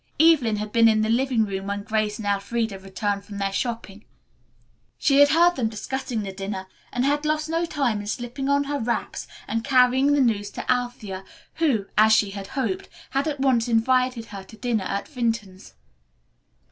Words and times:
Evelyn 0.19 0.55
had 0.55 0.71
been 0.71 0.87
in 0.87 1.03
the 1.03 1.09
living 1.11 1.45
room 1.45 1.67
when 1.67 1.83
Grace 1.83 2.17
and 2.17 2.25
Elfreda 2.25 2.79
returned 2.79 3.23
from 3.23 3.37
their 3.37 3.53
shopping. 3.53 4.03
She 4.97 5.19
had 5.19 5.29
heard 5.29 5.55
them 5.55 5.69
discussing 5.69 6.23
the 6.23 6.31
dinner, 6.31 6.65
and 6.91 7.05
had 7.05 7.23
lost 7.23 7.49
no 7.49 7.67
time 7.67 7.99
in 8.01 8.07
slipping 8.07 8.49
on 8.49 8.63
her 8.63 8.79
wraps 8.79 9.27
and 9.47 9.63
carrying 9.63 10.13
the 10.13 10.19
news 10.19 10.49
to 10.53 10.71
Althea, 10.71 11.23
who, 11.57 11.85
as 11.99 12.13
she 12.13 12.31
had 12.31 12.47
hoped, 12.47 12.89
had 13.11 13.27
at 13.27 13.39
once 13.39 13.67
invited 13.67 14.25
her 14.25 14.41
to 14.45 14.57
dinner 14.57 14.85
at 14.85 15.07
Vinton's. 15.07 15.75